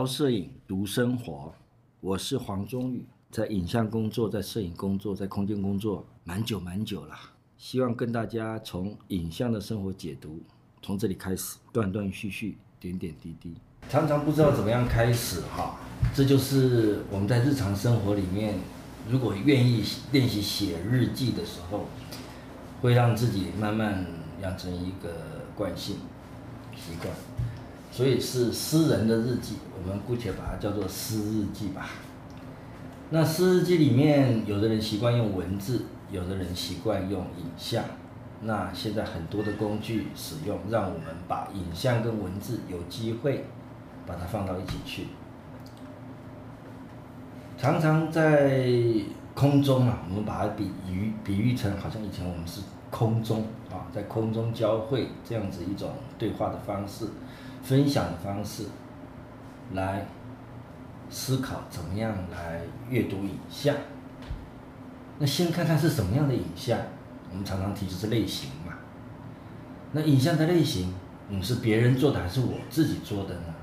[0.00, 1.52] 聊摄影，读生活。
[2.00, 7.14] 我是黄忠宇，在影像工作，在摄影工作，在空间工作，蛮久蛮久了。
[7.58, 10.40] 希望跟大家从影像的生活解读，
[10.80, 13.52] 从这里开始，断断续续，点点滴滴。
[13.90, 15.78] 常常不知道怎么样开始哈，
[16.14, 18.58] 这就是我们在日常生活里面，
[19.06, 21.84] 如果愿意练习写日记的时候，
[22.80, 24.06] 会让自己慢慢
[24.40, 25.96] 养成一个惯性
[26.74, 27.14] 习惯。
[28.00, 31.90] 所以是诗人的日记，我们姑且把它叫做诗日记吧。
[33.10, 37.84] 那诗日记里面，有的人习惯用文字，有的人习惯用影像。
[38.40, 43.44] 那现在很多的工具使用，让我们把影像跟文字有机会
[44.06, 45.08] 把它放到一起去。
[47.58, 48.66] 常常在
[49.34, 57.04] 空中啊，我们把它比喻比喻成，好像以前我们是空中啊，在空中交汇这样子一种对话的方式。
[57.70, 58.64] 分享的方式，
[59.74, 60.04] 来
[61.08, 63.72] 思考怎么样来阅读影像。
[65.20, 66.76] 那先看看是什么样的影像，
[67.30, 68.72] 我们常常提就是类型嘛。
[69.92, 70.92] 那影像的类型，
[71.28, 73.54] 嗯，是别人做的还是我自己做的呢？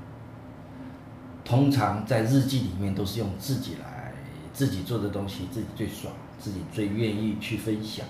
[1.44, 4.14] 通常在日记里面都是用自己来
[4.54, 8.06] 自己做的东西，自己最爽，自己最愿意去分享，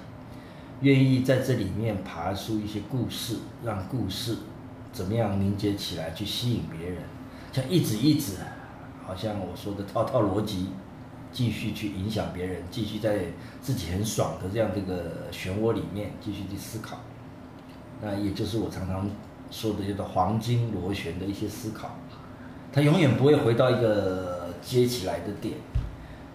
[0.81, 4.37] 愿意在这里面爬出一些故事，让故事。
[4.91, 7.03] 怎么样凝结起来去吸引别人？
[7.52, 8.38] 像一直一直，
[9.05, 10.69] 好像我说的套套逻辑，
[11.31, 13.19] 继续去影响别人，继续在
[13.61, 16.99] 自己很爽的这样这个漩涡里面继续去思考。
[18.02, 19.09] 那也就是我常常
[19.49, 21.95] 说的叫做黄金螺旋的一些思考，
[22.71, 25.55] 它永远不会回到一个接起来的点，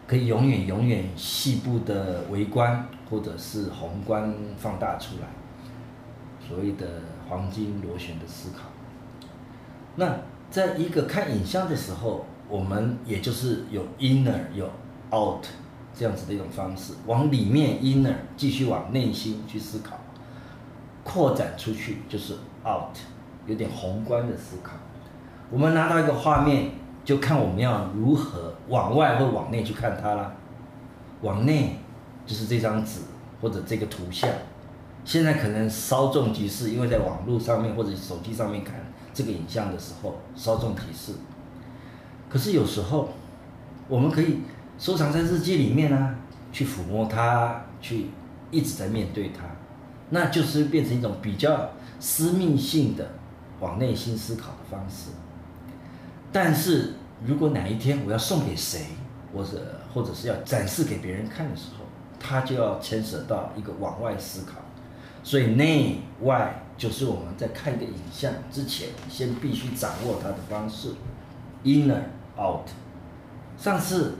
[0.07, 5.29] 可以永远永远细部的微观或者是宏观放大出来。
[6.49, 8.65] 所谓的黄金螺旋的思考，
[9.97, 10.19] 那
[10.51, 14.67] 在一个看影像的时候，我们也就是有 inner 有
[15.11, 15.45] out
[15.95, 19.97] 这样子的一种方式，往里面 inner 继续往内心去思考，
[21.03, 22.35] 扩展出去就是
[22.65, 22.97] out，
[23.47, 24.73] 有点宏观的思考。
[25.51, 26.73] 我们拿到一个画面，
[27.05, 30.33] 就看我们要如何往外或往内去看它啦。
[31.23, 31.79] 往内
[32.27, 33.01] 就是这张纸
[33.41, 34.29] 或者这个图像。
[35.05, 38.75] 现在可能稍纵即逝，因为在网络上面或者手机上面看
[39.13, 41.19] 这个影像的时候稍纵即逝。
[42.29, 43.09] 可是有时候，
[43.89, 44.39] 我们可以
[44.79, 46.15] 收藏在日记里面啊，
[46.53, 48.07] 去抚摸它，去
[48.51, 49.45] 一直在面对它，
[50.11, 53.11] 那就是变成一种比较私密性的
[53.61, 55.11] 往内心思考的方式。
[56.31, 56.95] 但是
[57.27, 58.87] 如果哪一天我要送给谁，
[59.35, 61.85] 或者或者是要展示给别人看的时候，
[62.19, 64.55] 它就要牵涉到一个往外思考。
[65.25, 70.95] 所以内外就是我们在看一个影像之前，先必须掌握它的方式
[71.63, 72.03] ，inner
[72.37, 72.69] out。
[73.57, 74.15] 上次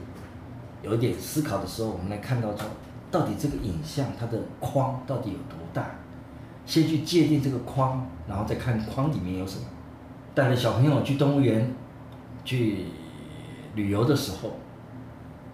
[0.81, 2.65] 有一点思考的时候，我们来看到说，
[3.11, 5.85] 到底这个影像它的框到底有多大？
[6.65, 9.65] 先去界定这个框，然后再看框里面有什么。
[10.33, 11.75] 带着小朋友去动物园
[12.45, 12.85] 去
[13.75, 14.51] 旅游的时候，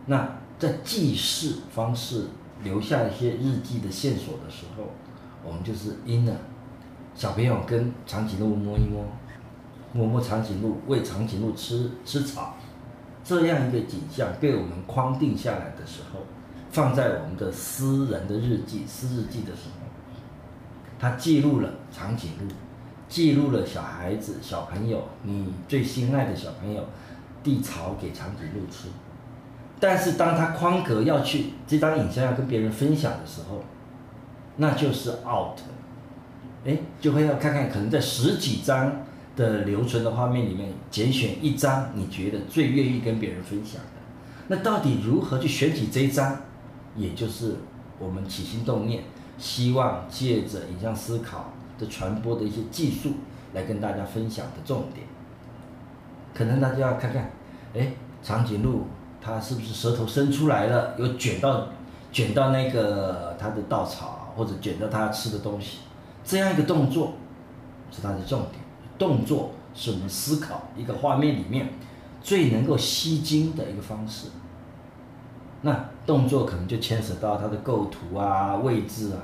[0.06, 2.28] 那在记事方式
[2.64, 4.84] 留下一些日记的线索的时候。
[5.50, 6.36] 我们就是 in 啊
[7.16, 9.04] 小朋友跟长颈鹿摸一摸，
[9.92, 12.54] 摸摸长颈鹿，喂长颈鹿吃吃草，
[13.24, 16.20] 这样一个景象被我们框定下来的时候，
[16.70, 19.88] 放在我们的私人的日记、私日记的时候，
[21.00, 22.46] 它记录了长颈鹿，
[23.08, 26.86] 记录了小孩子、小朋友，你最心爱的小朋友
[27.44, 28.88] 递草给长颈鹿吃，
[29.80, 33.62] 但是当他框格要去这张影像要跟别人分享的时候。
[34.62, 35.58] 那就是 out，
[36.66, 38.92] 哎，就会要看看，可能在十几张
[39.38, 43.88] 的留存的画面里面，拣选一张你觉得最愿意跟别人分享的。
[44.50, 46.36] 那到底如何去选取这一张？
[46.98, 47.56] 也就是
[48.00, 49.04] 我们起心动念，
[49.38, 53.14] 希望借着影像思考的传播的一些技术，
[53.54, 55.08] 来跟大家分享的重点。
[56.34, 57.32] 可能大家要看看，
[57.74, 58.88] 哎，长颈鹿
[59.22, 61.70] 它是不是舌头伸出来了，有卷到
[62.12, 64.19] 卷到那个它的稻草？
[64.40, 65.80] 或者卷到他吃的东西，
[66.24, 67.12] 这样一个动作
[67.92, 68.54] 是它的重点。
[68.98, 71.74] 动作是我们思考一个画面里面
[72.22, 74.28] 最能够吸睛的一个方式。
[75.64, 79.20] 那动作可能就牵扯到它的构图啊、位置啊，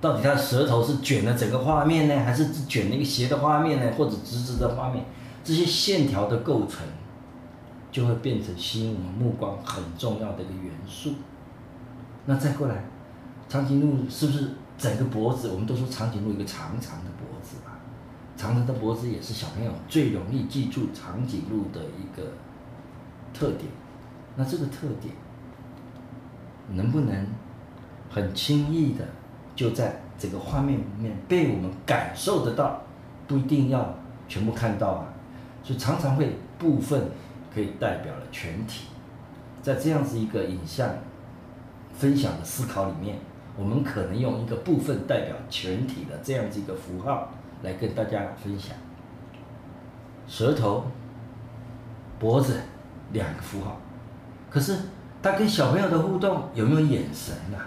[0.00, 5.04] 到底它的舌头是卷了整个画面呢，还是卷了一个斜的画面呢，或者直直的画面？
[5.44, 6.80] 这些线条的构成
[7.92, 11.12] 就会变成吸引我们目光很重要的一个元素。
[12.24, 12.84] 那再过来。
[13.48, 15.48] 长颈鹿是不是整个脖子？
[15.48, 17.78] 我们都说长颈鹿一个长长的脖子吧，
[18.36, 22.32] 长长的脖子也是小朋友最容易记住长颈鹿的一个
[23.32, 23.70] 特点。
[24.36, 25.14] 那这个特点
[26.74, 27.26] 能不能
[28.10, 29.04] 很轻易的
[29.56, 32.82] 就在整个画面里面被我们感受得到？
[33.26, 33.94] 不一定要
[34.26, 35.08] 全部看到啊，
[35.62, 37.10] 所以常常会部分
[37.54, 38.86] 可以代表了全体。
[39.62, 40.88] 在这样子一个影像
[41.92, 43.18] 分享的思考里面，
[43.58, 47.28] 我们可能用一个部分代表全体的这样子一个符号。
[47.60, 48.76] 来跟大家分享，
[50.28, 50.84] 舌头、
[52.16, 52.54] 脖子
[53.12, 53.80] 两个符号，
[54.48, 54.76] 可是
[55.20, 57.66] 他跟小朋友的互动有没有眼神啊？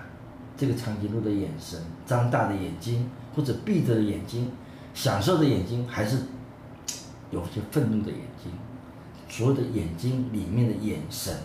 [0.56, 4.50] 这个长颈鹿的眼神，张大的眼睛或者闭着的眼睛，
[4.94, 6.20] 享受的眼睛，还是
[7.32, 8.50] 有些愤怒的眼睛？
[9.28, 11.36] 所有的眼睛里面的眼神，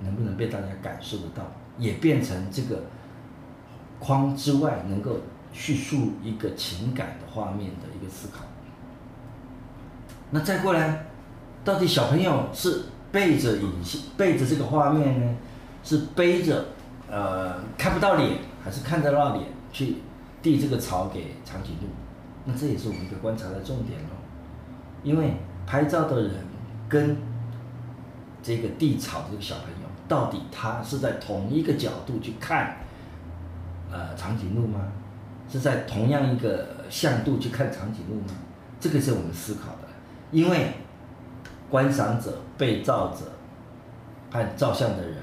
[0.00, 1.42] 能不能被大家感受得到？
[1.76, 2.82] 也变成这个
[4.00, 5.20] 框之外能够。
[5.52, 8.44] 叙述一个情感的画面的一个思考。
[10.30, 11.06] 那再过来，
[11.64, 15.36] 到底小朋友是背着影像，背着这个画面呢？
[15.82, 16.66] 是背着
[17.10, 19.96] 呃看不到脸，还是看得到脸去
[20.40, 21.88] 递这个草给长颈鹿？
[22.44, 24.10] 那这也是我们一个观察的重点喽。
[25.02, 25.34] 因为
[25.66, 26.34] 拍照的人
[26.88, 27.16] 跟
[28.40, 32.76] 这个递草这个小朋友，到底他是在同一个角度去看
[33.90, 34.80] 呃长颈鹿吗？
[35.50, 38.28] 是在同样一个向度去看长颈鹿吗？
[38.78, 39.88] 这个是我们思考的，
[40.30, 40.72] 因为
[41.68, 43.26] 观赏者、被照者
[44.30, 45.16] 和照相的人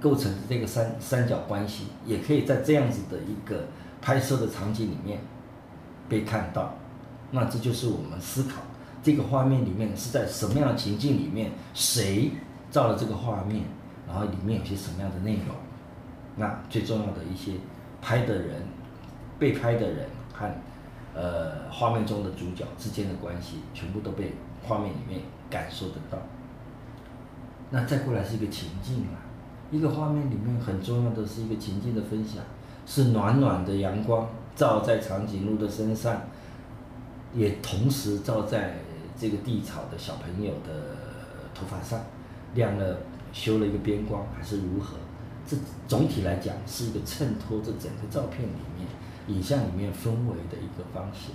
[0.00, 3.64] 构成这个三三角关系，也可以在这样子的一个
[4.00, 5.20] 拍摄的场景里面
[6.08, 6.74] 被看到。
[7.30, 8.62] 那这就是我们思考
[9.02, 12.30] 这个画面里面是在什么样的情境里面，谁
[12.70, 13.62] 照了这个画面，
[14.08, 15.54] 然后里面有些什么样的内容？
[16.36, 17.52] 那最重要的一些
[18.00, 18.62] 拍的人。
[19.38, 20.50] 被拍的人和
[21.14, 26.16] 呃画面中的主角之间的关系，全部都被画面里面感受得到。
[27.68, 29.18] 那再过来是一个情境嘛，
[29.70, 32.42] 一个画面里面很重要的是一个情境的分享，
[32.86, 36.22] 是暖暖的阳光照在长颈鹿的身上，
[37.34, 38.76] 也同时照在
[39.18, 40.96] 这个地草的小朋友的
[41.54, 42.00] 头发上，
[42.54, 42.96] 亮了，
[43.34, 44.96] 修了一个边光还是如何？
[45.46, 45.56] 这
[45.86, 48.86] 总体来讲是一个衬托这整个照片里面。
[49.28, 51.32] 影像里面氛围的一个方式，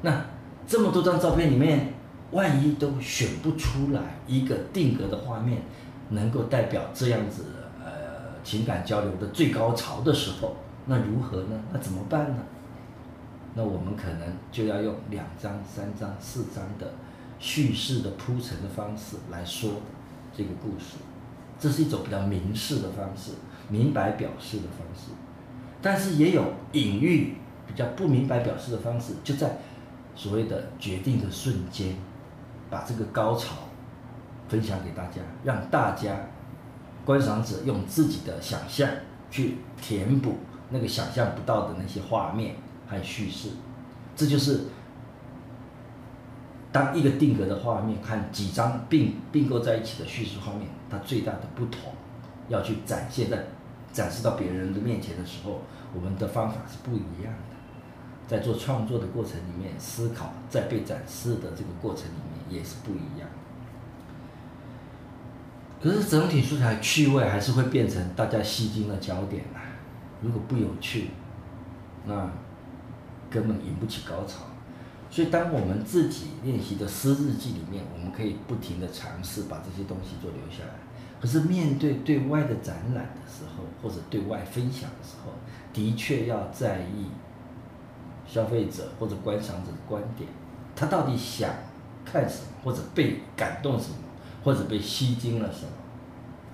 [0.00, 0.24] 那
[0.66, 1.92] 这么多张照片里面，
[2.30, 5.60] 万一都选不出来一个定格的画面，
[6.08, 7.44] 能够代表这样子
[7.84, 10.56] 呃情感交流的最高潮的时候，
[10.86, 11.62] 那如何呢？
[11.70, 12.42] 那怎么办呢？
[13.52, 16.94] 那我们可能就要用两张、三张、四张的
[17.38, 19.70] 叙事的铺陈的方式来说
[20.34, 20.96] 这个故事，
[21.62, 23.30] 这是一种比较明示的方式，
[23.68, 25.12] 明白表示的方式。
[25.80, 26.42] 但是也有
[26.72, 27.36] 隐喻，
[27.68, 29.58] 比较不明白表示的方式，就在
[30.16, 31.94] 所谓的决定的瞬间，
[32.68, 33.54] 把这个高潮
[34.48, 36.16] 分享给大家，让大家
[37.04, 38.88] 观赏者用自己的想象
[39.30, 40.38] 去填补
[40.70, 42.56] 那个想象不到的那些画面
[42.88, 43.50] 和叙事。
[44.16, 44.62] 这就是
[46.72, 51.92] 当一个定格的画面和几张并并购在一起的叙事画面，它最大的不同，
[52.48, 53.44] 要去展现在。
[53.92, 55.60] 展示到别人的面前的时候，
[55.92, 57.56] 我们的方法是不一样的。
[58.26, 63.28] 在做创作的过程里面，思考在被展示的这个过程里面也是不一样。
[65.78, 69.60] 可是整体素材趣味还是会变成大家吸睛的焦点啊！
[70.22, 71.10] 如果不有趣，
[72.06, 72.30] 那
[73.28, 74.44] 根本引不起高潮。
[75.12, 80.72] 所以，当我们自己练习的诗日记里面，我们可以不停地尝试把这些东西做留下来。
[81.20, 85.32] 可是面对对外的展览的时候，或者对外分享的时候，
[85.70, 87.10] 的确要在意
[88.26, 90.26] 消费者或者观赏者的观点，
[90.74, 91.50] 他到底想
[92.06, 93.96] 看什么，或者被感动什么，
[94.42, 95.72] 或者被吸睛了什么，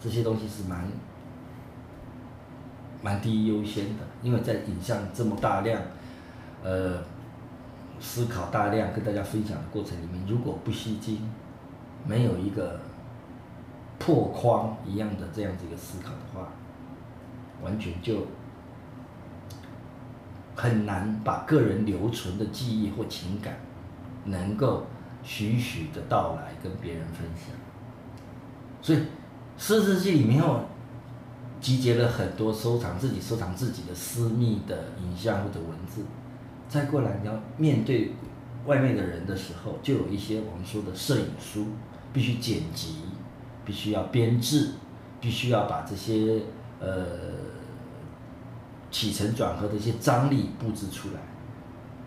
[0.01, 0.85] 这些东西是蛮
[3.01, 5.81] 蛮第一优先的，因为在影像这么大量，
[6.65, 7.01] 呃，
[8.01, 11.31] 思考大量跟大家分享的过程里面，如果不吸睛，
[12.07, 12.81] 没有一个。
[14.01, 16.49] 破框一样的这样子一个思考的话，
[17.61, 18.29] 完全就
[20.55, 23.59] 很难把个人留存的记忆或情感，
[24.25, 24.87] 能够
[25.25, 27.53] 徐徐的到来跟别人分享。
[28.81, 29.01] 所以，
[29.59, 30.65] 诗日记里面有
[31.61, 36.03] 集结了很多收藏自己收藏自己的私密的影像或者文字。
[36.69, 38.13] 再过来，你要面对
[38.67, 41.67] 外面的人的时候，就有一些我们说的摄影书，
[42.13, 42.97] 必须剪辑。
[43.65, 44.71] 必须要编制，
[45.21, 46.41] 必须要把这些
[46.81, 47.05] 呃
[48.91, 51.21] 起承转合的一些张力布置出来。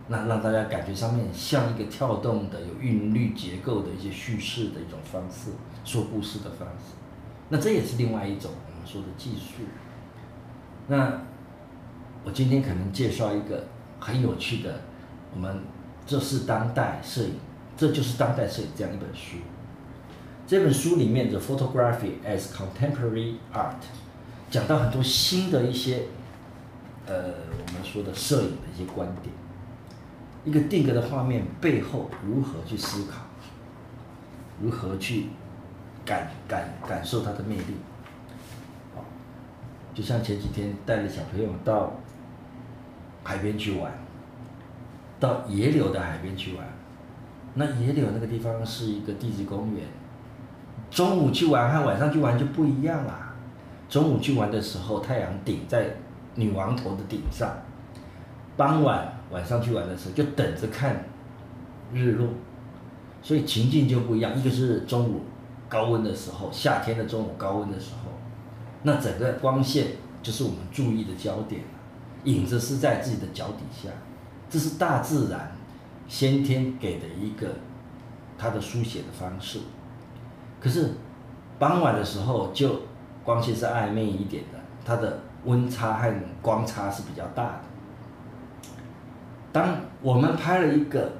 [0.07, 5.51] 那让大家感觉上面像一个跳动的、有韵律结构的一些叙事的一种方式，
[5.85, 6.95] 说故事的方式。
[7.49, 9.61] 那这也是另外一种我们说的技术。
[10.87, 11.21] 那
[12.23, 13.67] 我今天可能介绍一个
[14.01, 14.81] 很有趣的，
[15.33, 15.61] 我们
[16.05, 17.35] 这是当代摄影，
[17.77, 19.37] 这就是当代摄影这样一本书。
[20.47, 23.75] 这本书里面的 Photography as Contemporary Art，
[24.49, 26.07] 讲到很多新的一些，
[27.05, 29.33] 呃，我们说的摄影的一些观点，
[30.43, 33.21] 一个定格的画面背后如何去思考，
[34.59, 35.27] 如何去
[36.03, 37.77] 感感感受它的魅力。
[38.93, 39.05] 好，
[39.93, 41.93] 就像前几天带着小朋友到
[43.23, 43.91] 海边去玩，
[45.19, 46.65] 到野柳的海边去玩，
[47.53, 49.85] 那野柳那个地方是一个地质公园。
[50.89, 53.33] 中午去玩和晚上去玩就不一样啦。
[53.87, 55.95] 中午去玩的时候，太阳顶在
[56.35, 57.49] 女王头的顶上；
[58.57, 61.05] 傍晚晚上去玩的时候，就等着看
[61.93, 62.27] 日落。
[63.21, 64.37] 所以情境就不一样。
[64.37, 65.21] 一个是中午
[65.69, 68.11] 高温的时候，夏天的中午高温的时候，
[68.83, 69.87] 那整个光线
[70.23, 71.61] 就是我们注意的焦点，
[72.23, 73.89] 影子是在自己的脚底下。
[74.49, 75.55] 这是大自然
[76.07, 77.47] 先天给的一个
[78.37, 79.59] 它的书写的方式。
[80.59, 80.91] 可是，
[81.57, 82.81] 傍晚的时候就
[83.23, 87.61] 光线是暧昧一点的，它的温差和光差是比较大的。
[89.53, 91.13] 当我们拍了一个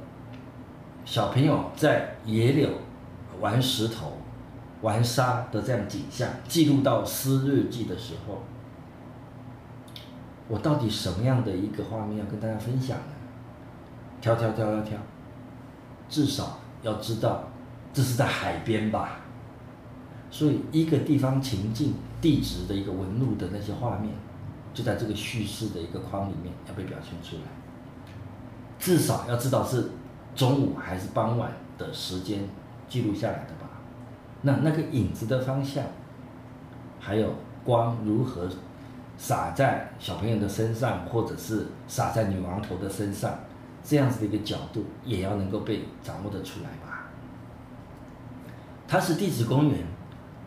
[1.05, 2.69] 小朋友在野柳
[3.39, 4.17] 玩石头、
[4.81, 8.43] 玩沙的这样景象，记录到诗日记的时候，
[10.51, 13.13] 我到底什么样的一个画面要跟大家分享呢？
[14.19, 14.97] 挑挑挑挑挑，
[16.09, 17.45] 至少要知道
[17.93, 19.21] 这是在海边吧。
[20.29, 24.13] 所以，一个地方情境、地质的一个纹路的那些画面，
[24.73, 27.43] 就在这个叙事的一个框里面要被表现出来。
[28.77, 29.91] 至少要知道是
[30.35, 32.41] 中午还是傍晚的时间
[32.89, 33.69] 记录下来的吧？
[34.41, 35.85] 那那个影子的方向，
[36.99, 38.49] 还有光如何
[39.21, 43.37] 洒在小朋友的身上，或者是洒在女王头的身上，
[43.83, 47.05] 这样子的一个角度也要能够被掌握得出来吧？
[48.87, 49.77] 它是地质公园。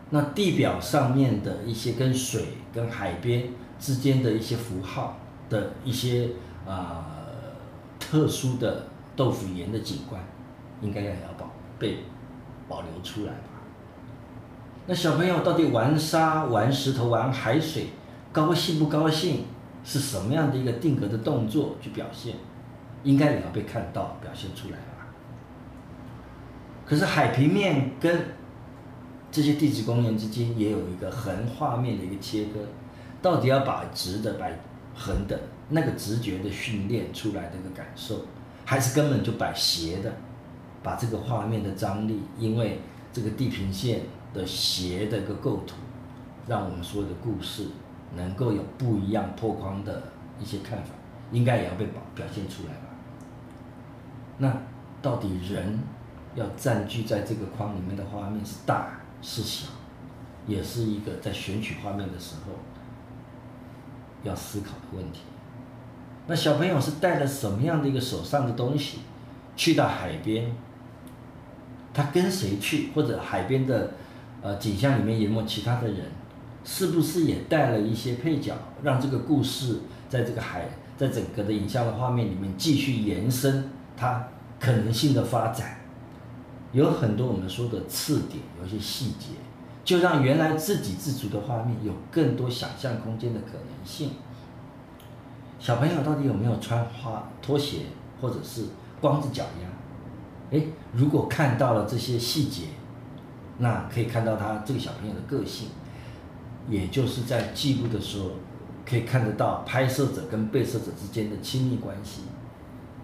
[0.09, 3.47] 那地表上面的一些跟水、跟海边
[3.79, 5.17] 之间的一些符号
[5.49, 6.31] 的一些
[6.67, 7.25] 啊、呃、
[7.97, 10.21] 特殊的豆腐岩的景观，
[10.81, 11.99] 应该也要保被
[12.67, 13.61] 保留出来吧？
[14.85, 17.87] 那小朋友到底玩沙、玩石头、玩海水，
[18.35, 19.45] 高兴不高兴？
[19.85, 22.35] 是什么样的一个定格的动作去表现？
[23.03, 25.07] 应该也要被看到、表现出来吧？
[26.85, 28.25] 可是海平面跟
[29.31, 32.59] 这些地质公园之间也有一个横画面的一个切割，
[33.21, 34.59] 到底要把直的摆
[34.93, 35.39] 横的，
[35.69, 38.25] 那个直觉的训练出来的一个感受，
[38.65, 40.11] 还是根本就摆斜的，
[40.83, 42.81] 把这个画面的张力，因为
[43.13, 44.01] 这个地平线
[44.33, 45.75] 的斜的一个构图，
[46.47, 47.67] 让我们所有的故事
[48.15, 50.01] 能够有不一样破框的
[50.39, 50.91] 一些看法，
[51.31, 52.89] 应该也要被表表现出来吧？
[54.37, 54.57] 那
[55.01, 55.79] 到底人
[56.35, 58.87] 要占据在这个框里面的画面是大？
[59.21, 59.67] 是小，
[60.45, 62.51] 也是一个在选取画面的时候
[64.23, 65.21] 要思考的问题。
[66.27, 68.99] 那小朋友是带了什么样的一个手上的东西
[69.55, 70.51] 去到海边？
[71.93, 72.91] 他跟谁去？
[72.93, 73.91] 或者海边的
[74.41, 76.11] 呃景象里面有没有其他的人？
[76.65, 78.53] 是不是也带了一些配角，
[78.83, 80.67] 让这个故事在这个海，
[80.97, 84.27] 在整个的影像的画面里面继续延伸它
[84.59, 85.77] 可能性的发展？
[86.71, 89.27] 有很多我们说的次点，有一些细节，
[89.85, 94.09] 就让原来自给自足的画面有更多想象空间的可能性。
[95.59, 97.83] 小朋友到底有没有穿花拖鞋，
[98.19, 98.65] 或者是
[98.99, 99.69] 光着脚丫？
[100.49, 102.63] 诶，如果看到了这些细节，
[103.59, 105.69] 那可以看到他这个小朋友的个性，
[106.69, 108.31] 也就是在记录的时候
[108.85, 112.21] 可以看得到拍摄者跟被摄者之间的亲密关系，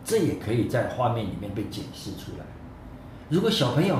[0.04, 2.46] 这也可以在画面里面被解释出来。
[3.30, 3.98] 如果小朋友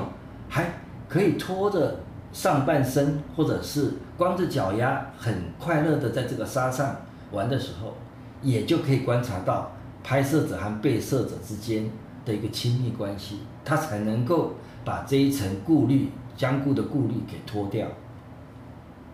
[0.48, 0.74] 还
[1.08, 2.00] 可以拖着
[2.32, 6.96] 上半身，或者是光着脚丫，很快乐的在这个沙上
[7.30, 7.94] 玩的时候，
[8.42, 11.90] 也就可以观察到拍摄者和被摄者之间
[12.24, 14.54] 的一个亲密关系，他才能够
[14.84, 17.86] 把这一层顾虑、僵固的顾虑给脱掉，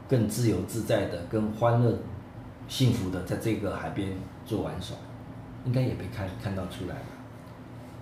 [0.08, 1.94] 更自由自在的、更欢乐、
[2.66, 4.08] 幸福的在这个海边
[4.46, 4.96] 做玩耍，
[5.64, 7.02] 应该也被看看到出来了。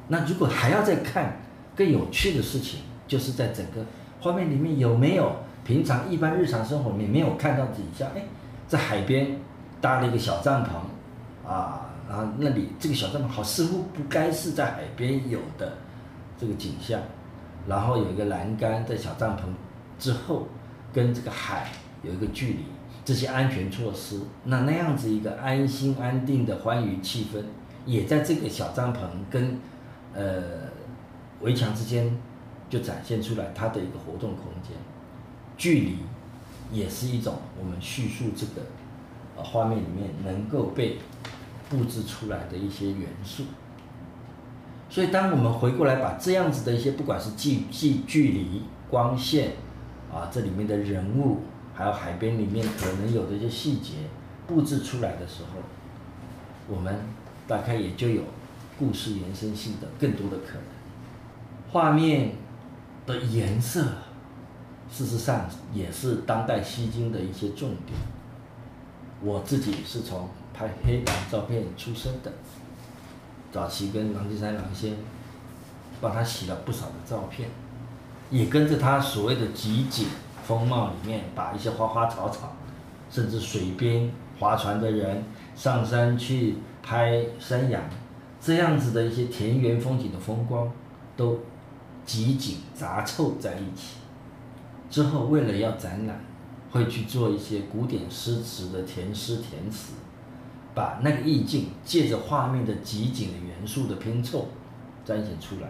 [0.08, 1.36] 那如果还要再看，
[1.74, 3.84] 更有趣的事情，就是在整个
[4.20, 5.32] 画面里面有没有
[5.64, 8.22] 平常一般日常生活里面没有看到底下，哎，
[8.68, 9.38] 在海边
[9.80, 15.72] 搭了一个小帐篷，啊，然后，那里这个小帐篷好似乎不该是在海边有的
[16.38, 17.00] 这个景象，
[17.66, 19.42] 然后有一个栏杆在小帐篷
[19.98, 20.46] 之后，
[20.92, 21.68] 跟这个海
[22.06, 22.64] 有一个距离，
[23.04, 27.42] 这些安全措施，那那样子一个安心安定的欢愉气氛，
[27.84, 29.58] 也在这个小帐篷跟
[30.14, 30.42] 呃
[31.40, 32.16] 围墙之间
[32.70, 34.76] 就展现出来它的一个活动空间，
[35.56, 35.98] 距离
[36.70, 38.66] 也是一种我们叙述这个。
[39.38, 40.96] 画面里面能够被
[41.68, 43.42] 布置出来的一些元素，
[44.88, 49.50] 所以当我们回过来把这样子的一些，不管是距距距离、光线
[50.10, 51.40] 啊，这里面的人物，
[51.76, 53.92] 还有海边里面可能有的一些细节
[54.46, 55.60] 布置出来的时候，
[56.74, 57.00] 我们
[57.46, 58.22] 大概也就有
[58.78, 60.62] 故事延伸性的更多的可能。
[61.70, 62.32] 画面
[63.04, 63.84] 的颜色，
[64.90, 67.98] 事实上也是当代吸睛的一些重点。
[69.20, 72.32] 我自己是从拍黑白照片出身的，
[73.52, 74.96] 早期跟郎金山郎先
[76.00, 77.50] 帮他洗了不少的照片，
[78.30, 80.06] 也跟着他所谓的集景
[80.46, 82.52] 风貌里面，把一些花花草草，
[83.10, 85.24] 甚至水边划船的人
[85.54, 87.82] 上山去拍山羊，
[88.40, 90.70] 这样子的一些田园风景的风光，
[91.16, 91.40] 都
[92.04, 93.96] 集景杂凑在一起，
[94.88, 96.20] 之后为了要展览。
[96.72, 99.94] 会去做一些古典诗词的填诗填词，
[100.74, 104.48] 把那个意境借着画面的集景的元素的拼凑
[105.02, 105.68] 彰显出来，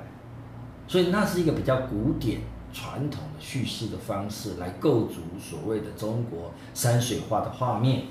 [0.88, 2.40] 所以那是一个比较古典
[2.76, 8.02] 传统的叙事的方式来构筑所谓的中国山水画的画面，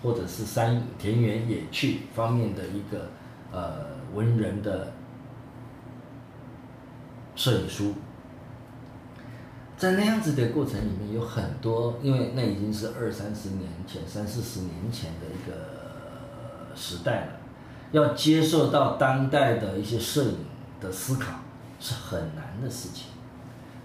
[0.00, 3.08] 或者是山田园野趣方面的一个
[3.50, 4.92] 呃文人的
[7.34, 7.94] 摄影书。
[9.76, 17.32] 在那样子的过程里面，有很多，因为那已经是二三十年前、三四十年前的一个时代了，
[17.90, 20.38] 要接受到当代的一些摄影
[20.80, 21.40] 的思考
[21.80, 23.08] 是很难的事情，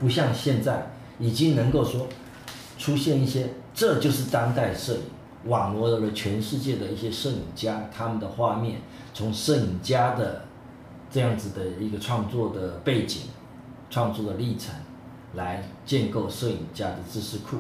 [0.02, 2.08] 不像现在已经能够说
[2.78, 5.02] 出现一些，这就是当代摄影，
[5.46, 8.82] 网罗了全世界的一些摄影家，他们的画面，
[9.14, 10.42] 从摄影家的
[11.10, 13.22] 这样子的一个创作的背景、
[13.90, 14.74] 创作的历程。
[15.34, 17.56] 来建构摄影家的知识库，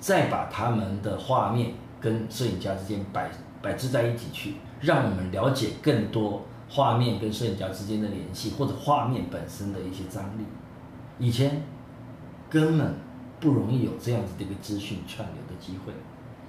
[0.00, 3.30] 再把他们的画面跟摄影家之间摆
[3.62, 10.42] 摆置在一起去，让我们了解更多画面跟摄影家之间的联系，或者画面本身的一些张力。
[11.18, 11.62] 以前
[12.50, 12.94] 根本
[13.40, 15.92] 不容易有这样子的一个资讯串流的机会，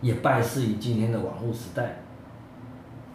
[0.02, 2.00] 也拜赐于今天的网络时代，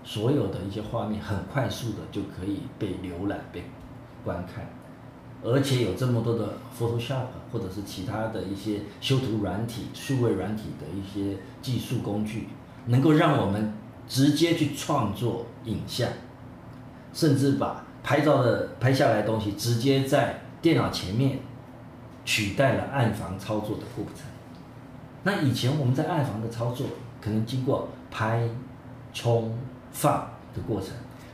[0.04, 3.64] 所有的一些画面很快速的就可以被浏览、被
[4.24, 4.66] 观看。
[5.44, 12.46] 而且有这么多的 Photoshop 或者是其他的一些修图软体、数位软体的一些技术工具，
[12.86, 13.74] 能够让我们
[14.06, 16.08] 直接去创作影像，
[17.12, 21.40] 甚至把拍照的拍下来的东西直接在电脑前面
[22.24, 24.24] 取代了暗房操作的过程。
[25.24, 26.86] 那以前我们在暗房的操作，
[27.20, 28.48] 可能经过拍、
[29.12, 29.58] 冲、
[29.92, 30.90] 放的过程。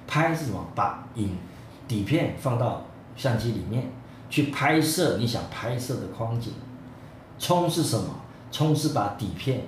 [0.07, 0.67] 拍是什么？
[0.75, 1.37] 把影
[1.87, 2.83] 底片放到
[3.15, 3.93] 相机里面。
[4.31, 6.53] 去拍摄你想拍摄的框景，
[7.39, 8.15] 冲是什么？
[8.53, 9.63] 冲是把底片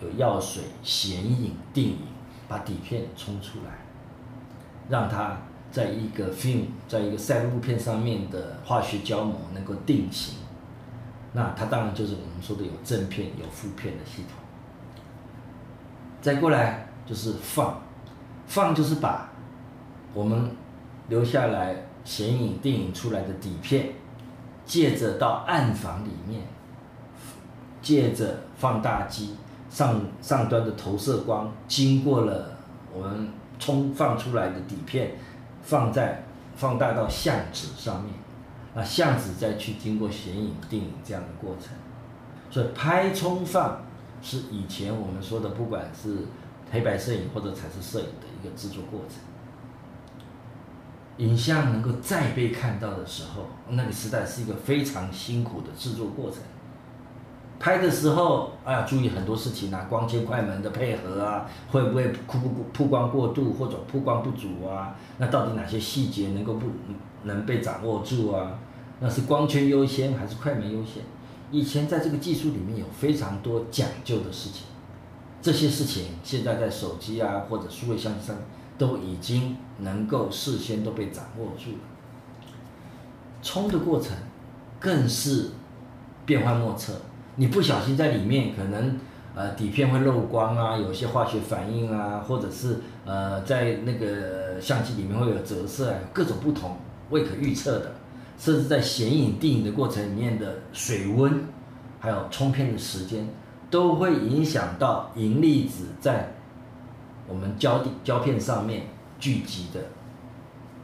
[0.00, 1.98] 有药水、显影、定影，
[2.48, 3.70] 把底片冲出来，
[4.88, 5.36] 让它
[5.76, 10.36] 在一个 film，在一个赛璐片上面的化学胶膜能够定型。
[11.34, 14.30] 那它当然就是我们说的有正片、有负片的系统。
[16.22, 17.82] 再过来就是放，
[18.46, 19.28] 放就是把
[20.14, 20.50] 我们
[21.08, 21.76] 留下来。
[22.06, 23.88] 显影、定影出来的底片，
[24.64, 26.42] 借着到暗房里面，
[27.82, 29.34] 借着放大机
[29.68, 32.56] 上上端的投射光，经过了
[32.94, 35.16] 我们冲放出来的底片，
[35.66, 36.22] 放在
[36.56, 38.14] 放大到相纸上面，
[38.72, 41.70] 那相纸再去经过显影、定影这样的过程，
[42.50, 43.82] 所以拍、冲、放
[44.22, 46.26] 是以前我们说的，不管是
[46.70, 49.18] 黑白摄影或者彩色摄影的一个制作过程。
[51.18, 56.40] 影像能够再被看到的时候，那个时代是一个非常辛苦的制作过程。
[57.58, 64.94] 拍的时候，哎呀，注意很多事情啊，光切快门的配合啊，会不会曝不曝光过度或者曝光不足啊？
[65.18, 66.66] 那到底哪些细节能够不
[67.24, 68.58] 能被掌握住啊？
[69.00, 71.02] 那是光圈优先还是快门优先？
[71.50, 74.66] 以前在这个技术里面有非常多讲究的事情，
[75.40, 78.36] 这些事情现在在手机啊或者数位相机上。
[78.78, 81.78] 都已经能够事先都被掌握住了，
[83.40, 84.12] 冲的过程
[84.78, 85.48] 更是
[86.26, 86.92] 变幻莫测。
[87.36, 88.98] 你不小心在里面可能
[89.34, 96.76] 呃底片会漏光啊，有些化学反应啊，或者是呃在那个相机里面会有折射啊，各种不同
[97.10, 97.92] 未可预测的，
[98.38, 101.44] 甚至在显影定影的过程里面的水温，
[102.00, 103.28] 还有冲片的时间，
[103.70, 106.32] 都会影响到银粒子在
[107.28, 108.86] 我们胶底胶片上面
[109.18, 109.80] 聚集的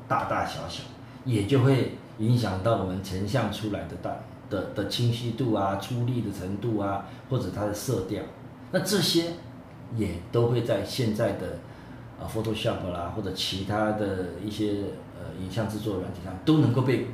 [0.07, 0.83] 大大小小，
[1.25, 4.11] 也就会影响到我们成像出来的大
[4.53, 8.23] 的的清晰度啊、出力的程度啊，或者它的色调。
[8.71, 9.33] 那这些
[9.97, 11.59] 也都会在现在的
[12.21, 14.75] 啊 Photoshop 啦，或者其他的一些
[15.19, 17.07] 呃影像制作软体上都能够被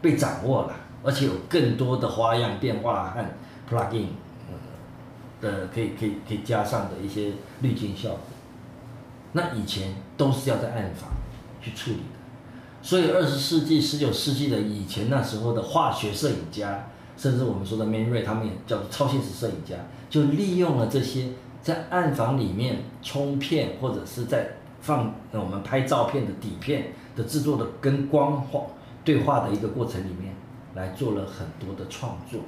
[0.00, 3.24] 被掌握了，而且有更多的花样变化和
[3.70, 4.06] plugin。
[5.40, 8.18] 的可以可以可以加上的一些滤镜效果，
[9.34, 11.10] 那以前都是要在暗房
[11.62, 12.17] 去处理的，
[12.80, 19.76] 所以二十世纪、十九世纪的以前那时候的化学摄影家，甚至我们说的 Man Ray，他们也叫超现实摄影家，
[20.08, 28.62] 就利用了这些在暗房里面冲片或者是在放我们拍照片的底片的制作的跟光化
[29.04, 30.34] 对话的一个过程里面，
[30.74, 32.40] 来做了很多的创作。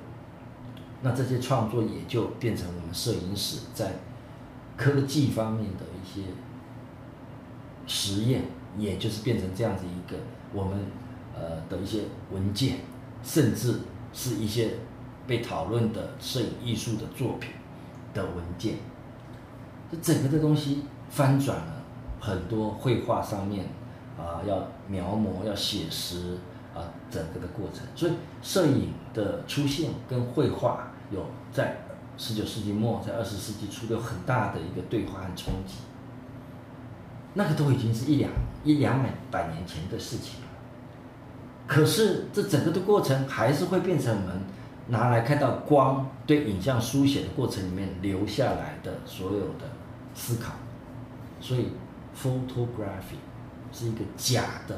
[1.03, 3.95] 那这些创作也就变成我们摄影史在
[4.77, 6.27] 科技方面的一些
[7.87, 8.45] 实验，
[8.79, 10.19] 也就是变成这样子一个
[10.53, 10.87] 我们
[11.35, 12.03] 呃的一些
[12.33, 12.79] 文件，
[13.23, 13.81] 甚至
[14.13, 14.71] 是一些
[15.27, 17.51] 被讨论的摄影艺术的作品
[18.15, 18.75] 的文件。
[19.91, 21.83] 这整个的东西翻转了
[22.21, 23.67] 很多绘画上面
[24.19, 26.39] 啊，要描摹、要写实
[26.75, 27.87] 啊，整个的过程。
[27.95, 30.87] 所以摄影的出现跟绘画。
[31.13, 31.77] 有在
[32.17, 35.79] 十九世纪末，在二十世纪初有很大的一个对话和冲击，
[37.35, 38.31] 那个都已经是一两
[38.65, 40.47] 一两百百年前的事情了。
[41.67, 44.41] 可是这整个的过程还是会变成我们
[44.89, 49.71] 拿来看到光对影像书写的过程里面留下来的所有的
[50.15, 50.55] 思考。
[51.41, 51.69] 所以
[52.21, 53.21] ，photography
[53.73, 54.77] 是一个假的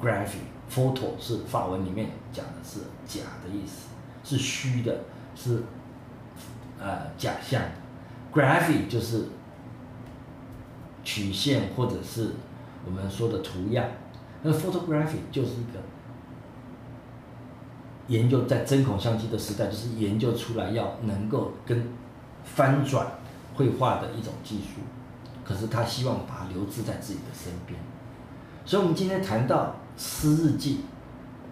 [0.00, 3.88] graphy，photo 是法文里面讲的是假的意思，
[4.24, 4.96] 是虚的。
[5.40, 5.62] 是，
[6.80, 7.70] 呃，假象的
[8.32, 9.22] ，graphic 就是
[11.08, 12.32] 曲线或者是
[12.84, 13.82] 我们说的图样，
[14.42, 15.80] 那 photography 就是一个
[18.08, 21.88] 研究在针孔相机的时代，就是研究出来要能够跟
[22.44, 23.06] 翻转
[23.54, 24.82] 绘画的一种技术，
[25.42, 27.80] 可是他希望把它留置在自己的身边，
[28.66, 30.80] 所以我们今天谈到诗日记，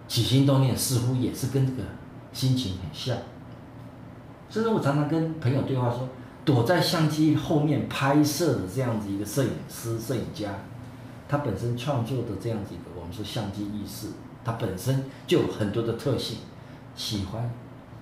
[0.07, 1.81] 起心动念似乎也是跟这个
[2.31, 3.17] 心情很像。
[4.51, 6.07] 甚至我常常跟朋友对话说，
[6.47, 10.49] 躲在相机后面拍摄的这样子一个摄影师、摄影家，
[11.27, 14.07] 他本身创作的这样子一个我们说相机意识，
[14.45, 16.37] 他本身就有很多的特性，
[16.95, 17.51] 喜欢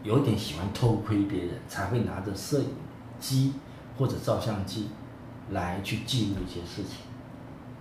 [0.04, 2.68] 有点喜欢偷窥别人，才会拿着摄影
[3.20, 3.54] 机
[3.98, 4.90] 或者照相机
[5.50, 7.00] 来去记录一些事情，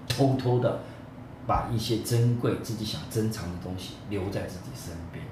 [0.09, 0.81] 偷偷的
[1.47, 5.23] 把一些珍贵自己想珍藏的东西留在自己身边。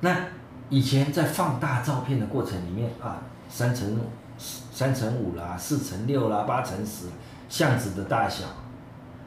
[0.00, 0.28] 那。
[0.70, 3.98] 以前在放大照片的过程里面啊，三乘、
[4.38, 7.06] 三乘五啦，四乘六啦，八乘十，
[7.48, 8.44] 相纸的大小，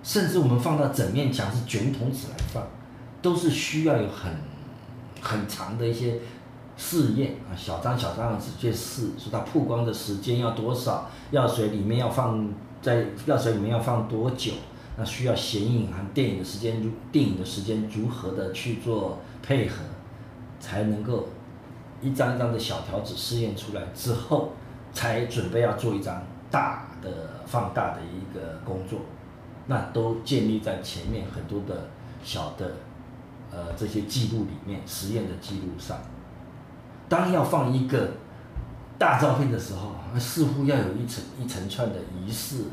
[0.04, 2.64] 甚至我们放到整面墙是卷筒纸来放，
[3.22, 4.32] 都是需要有很
[5.22, 6.20] 很长的一些
[6.78, 12.48] 试验啊，小张小张的纸去试，说它曝光的时间要多少，药水里面要放
[12.82, 14.54] 在药水里面要放多久，
[14.98, 19.78] 那需要显影和电影的时间如电影的时间如何的去做配合。
[20.64, 21.28] 才能够
[22.02, 24.54] 一张一张的小条子试验出来之后，
[24.92, 27.10] 才准备要做一张大的
[27.46, 29.00] 放大的一个工作，
[29.68, 31.88] 那都建立在前面很多的
[32.24, 32.74] 小的
[33.52, 35.98] 呃这些记录里面，实验的记录上。
[37.08, 38.10] 当要放一个
[38.98, 42.64] 大照片的时候，似乎要有一层一层串的仪式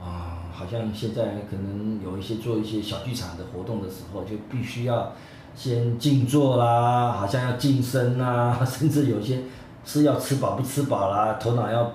[0.00, 5.12] 啊，好像现在可能有一些做一些小剧场的活动的时候，就必须要。
[5.58, 9.40] 先静坐啦，好像要静身啦， 甚至有些
[9.84, 11.90] 是要吃饱不吃饱啦，头脑要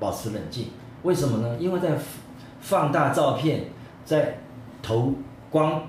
[0.00, 0.66] 保持冷静。
[1.04, 1.56] 为什么呢？
[1.60, 1.96] 因为在
[2.60, 3.66] 放大照片，
[4.04, 4.40] 在
[4.82, 5.14] 投
[5.48, 5.80] 光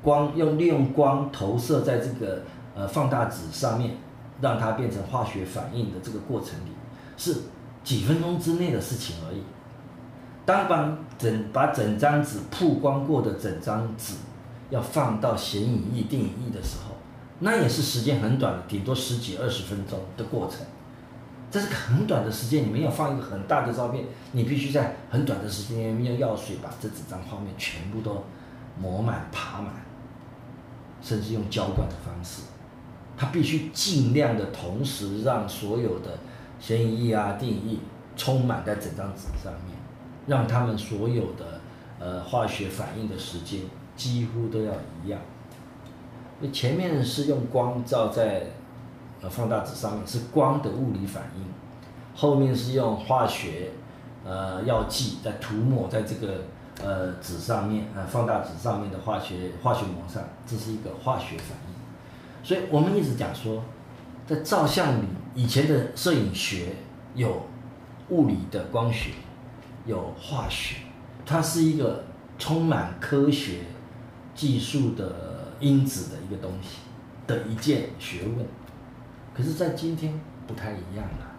[0.00, 2.40] 光用利用光投射在这个
[2.74, 3.90] 呃放大纸上面，
[4.40, 6.70] 让它变成化学反应的这个过程里，
[7.18, 7.36] 是
[7.84, 9.42] 几分钟之内的事情而已。
[10.46, 14.14] 当把整把整张纸曝光过的整张纸。
[14.70, 16.96] 要放到显影液、定影液的时候，
[17.40, 20.60] 那也是时间很短，顶多十几二十分钟的过程。
[21.50, 28.24] 这个很短的时间里面，要放一个很大的照片，你必须在很短的时间里面用药水把这几张画面全部都
[28.80, 29.72] 抹满、爬满，
[31.00, 32.42] 甚至用浇灌的方式，
[33.16, 36.18] 它必须尽量的同时让所有的
[36.58, 37.78] 显影液啊、定影液
[38.16, 39.76] 充满在整张纸上面，
[40.26, 41.60] 让他们所有的
[42.00, 43.60] 呃化学反应的时间
[43.96, 45.18] 几乎都要一样。
[46.38, 48.42] 那前面是用光照在
[49.22, 51.42] 呃放大纸上面，是光的物理反应；
[52.14, 53.70] 后面是用化学
[54.24, 56.42] 呃药剂在涂抹在这个
[56.82, 61.74] 呃纸上面，呃放大纸上面的化学化学膜上，这是一个化学反应。
[62.44, 63.62] 所以我们一直讲说，
[64.26, 66.74] 在照相里，以前的摄影学
[67.14, 67.46] 有
[68.10, 69.12] 物理的光学，
[69.86, 70.76] 有化学，
[71.24, 72.04] 它是一个
[72.38, 73.60] 充满科学
[74.36, 76.78] 技术的因子的一个东西
[77.26, 78.46] 的一件学问。
[79.34, 81.32] 可是，在今天不太一样了，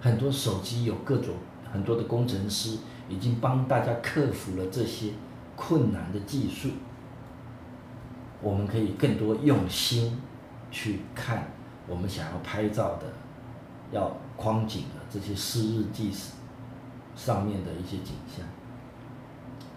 [0.00, 1.34] 很多手机有各种
[1.72, 5.12] 很多的工程师已经帮大家克服了这些
[5.56, 6.68] 困难的技术。
[8.42, 10.20] 我们可以更多用心
[10.70, 11.50] 去看
[11.88, 13.06] 我们想要拍照的、
[13.90, 16.12] 要框景的这些诗日记
[17.16, 18.46] 上面的一些景象。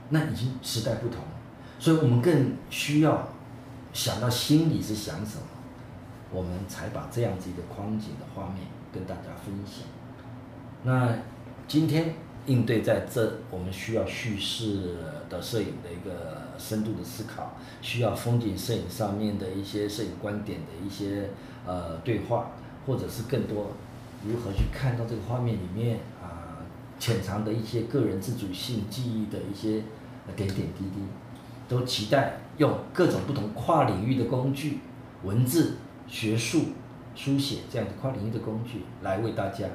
[0.10, 1.39] 那已经时代不同了，
[1.80, 3.30] 所以我们更需要
[3.94, 5.44] 想到心里是想什么，
[6.32, 9.88] 我们才把这样子一个框景的画面跟大家分享。
[10.84, 11.16] 那
[11.68, 12.14] 今天。
[12.46, 14.96] 应对在这，我们需要叙事
[15.30, 21.30] 的摄影的一个深度的思考，需要风景摄影上面的一些摄影观点的一些
[21.68, 22.52] 呃对话，
[22.88, 23.74] 或者是更多
[24.26, 26.66] 如何去看到这个画面里面啊、
[26.98, 29.84] 潜藏的一些个人自主性记忆的一些
[30.36, 31.04] 点点滴滴，
[31.70, 34.80] 都期待用各种不同跨领域的工具，
[35.24, 35.78] 文字、
[36.08, 36.64] 学术、
[37.16, 39.66] 书写这样的跨领域的工具来为大家。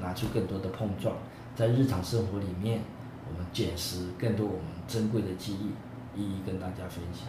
[0.00, 1.14] 拿出更多的碰撞，
[1.54, 2.80] 在日常生活里面，
[3.28, 7.28] 我们捡拾更多我们珍贵的记忆，一一跟大家分享。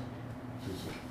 [0.66, 1.05] 谢谢。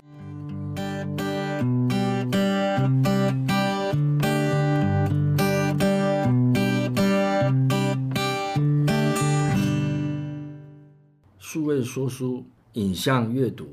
[11.85, 13.69] 说书，影像阅读，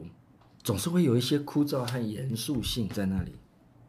[0.62, 3.32] 总是会有一些枯燥和严肃性在那里。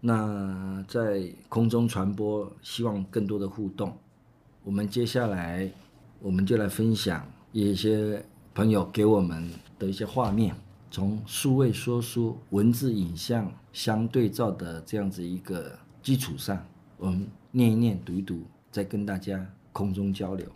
[0.00, 3.96] 那在空中传播，希望更多的互动。
[4.64, 5.70] 我们接下来，
[6.20, 10.54] 我们就来分享一些朋友给我们的一些画面，
[10.90, 16.64] 从数位说书、文字、影像相对照的这样子一个基础上，
[16.96, 20.46] 我们念一念、读一读，再跟大家空中交流。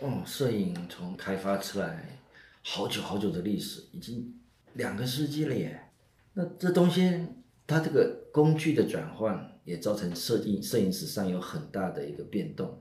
[0.00, 2.18] 哦，摄影从开发出来
[2.62, 4.34] 好久好久的历史，已经
[4.74, 5.90] 两个世纪了耶。
[6.34, 7.26] 那这东西。
[7.64, 12.76] 它这个工具的转换也造成摄影摄影史上有很大的一个变动。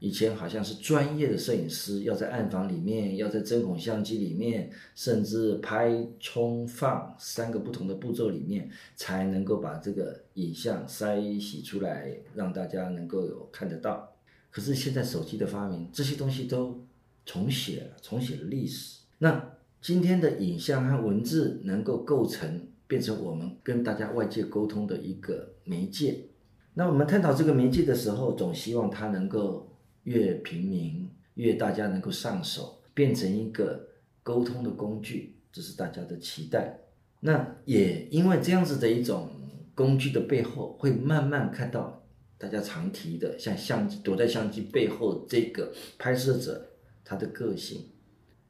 [0.00, 14.16] 以前好像是专业的摄影师要在暗房里面，要在针孔相机里面，甚至拍、冲、放三个不同的步骤里面，才能够把这个影像筛洗出来，让大家能够有看得到。
[14.50, 16.84] 可是现在手机的发明，这些东西都
[17.24, 19.01] 重写了，重写了历史。
[19.22, 22.68] 那今天的影像和文字能够构成。
[22.88, 26.26] 变成我们跟大家外界沟通的一个媒介。
[26.74, 33.88] 那我们探讨这个媒介的时候，总希望它能够越平民，越大家能够上手，变成一个
[34.22, 36.80] 沟通的工具，这是大家的期待。
[37.20, 39.30] 那也因为这样子的一种
[39.74, 42.04] 工具的背后，会慢慢看到
[42.36, 47.88] 大家常提的，像相机躲在相机背后这个拍摄者他的个性。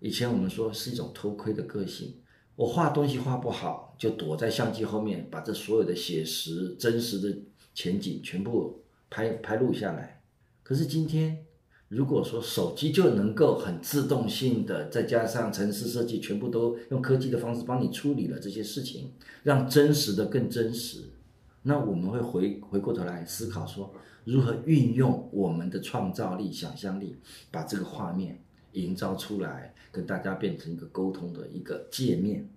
[0.03, 2.13] 以前我们说是一种偷窥的个性。
[2.57, 7.39] 我画东西画不好，就躲在相机后面，把这所有的写实、真实的
[7.73, 10.21] 前景全部拍拍录下来。
[10.65, 11.47] 可是今天，
[11.87, 19.13] 如果说手机就能够很自动性的，再加上城市设计，全部都用科技的方式帮你处理了这些事情，
[19.45, 21.05] 让真实的更真实，
[21.63, 27.17] 那我们会回回过头来思考说，如何运用我们的创造力、想象力，
[27.53, 28.43] 把这个画面。
[28.73, 32.49] 营造出来，跟大家变成一个沟通的一个界面。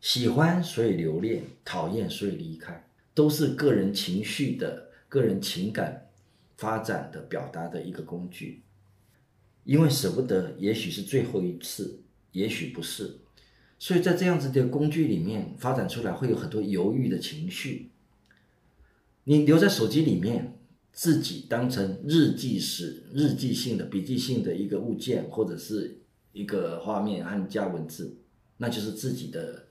[0.00, 6.08] 喜欢所以留恋，讨厌所以离开，都是个人情绪的、个人情感
[6.56, 8.62] 发展的表达的一个工具。
[9.64, 12.00] 因为舍不得，也许是最后一次，
[12.32, 13.18] 也许不是。
[13.78, 17.90] 所以在这样子的工具里面发展出来，会有很多犹豫的情绪。
[19.24, 20.56] 你留在手机里面。
[20.92, 25.98] 自己当成日记史、日记性的笔记性的一个物件，或者是
[26.32, 28.16] 一个画面和加文字，
[28.56, 29.66] 那就是自己的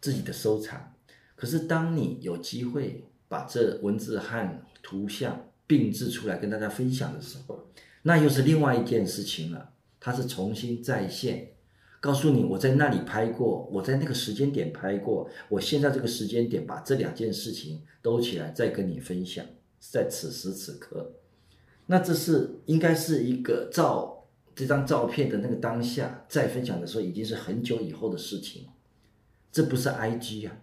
[0.00, 0.92] 自己的收藏。
[1.36, 7.68] 可是，当你有机会把这文字和图像并置出来跟大家分享的时候，
[8.02, 9.70] 那又是另外一件事情了。
[9.98, 11.52] 它是重新再现，
[11.98, 19.44] 告诉你我在那里拍过，我在那个时间点拍过，我现在这个时间点把这两件事情兜起来再跟你分享。
[19.90, 21.12] 在此时此刻。
[21.86, 28.66] 那这是应该是一个照这张照片的那个当下，在分享的时候已经是很久以后的事情。
[29.52, 30.56] 这不是 IG 啊，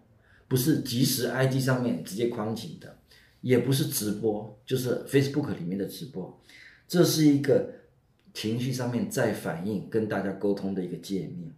[0.47, 2.97] 不是即时 IG 上面直接框紧的，
[3.41, 6.41] 也不是直播，就是 Facebook 里面的直播。
[6.87, 7.69] 这是一个
[8.33, 11.53] 情绪上面在反应、跟大家沟通的一个界面。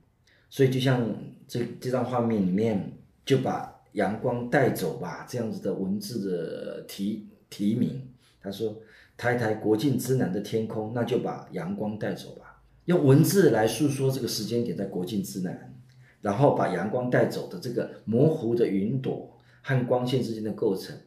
[0.50, 1.16] 所以就像
[1.48, 2.94] 这这张画面里面，
[3.26, 8.08] 就把阳光带走吧这样子的文字的题题名，
[8.42, 8.82] 他说。
[9.16, 12.64] 抬抬国境之南的天空，那就把阳光带走吧。
[12.86, 15.72] 用文字来诉说这个时间点在国境之南，
[16.20, 20.98] 然后把阳光带走的这个模糊的云朵和光线之间的构成，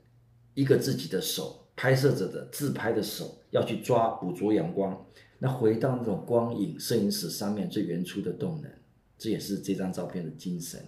[0.55, 5.05] 一个自己的手拍摄者的自拍的手要去抓捕捉阳光，
[5.41, 8.71] 那回到那种光影摄影史上面最原初的动能，
[9.19, 10.81] 这也是这张照片的精神。